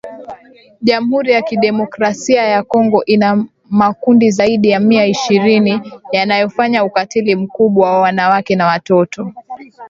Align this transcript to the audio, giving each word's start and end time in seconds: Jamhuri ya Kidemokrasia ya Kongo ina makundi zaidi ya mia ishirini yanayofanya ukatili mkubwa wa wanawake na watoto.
Jamhuri 0.81 1.31
ya 1.31 1.41
Kidemokrasia 1.41 2.43
ya 2.43 2.63
Kongo 2.63 3.05
ina 3.05 3.45
makundi 3.69 4.31
zaidi 4.31 4.69
ya 4.69 4.79
mia 4.79 5.05
ishirini 5.05 5.81
yanayofanya 6.11 6.83
ukatili 6.83 7.35
mkubwa 7.35 7.91
wa 7.91 7.99
wanawake 8.01 8.55
na 8.55 8.65
watoto. 8.67 9.33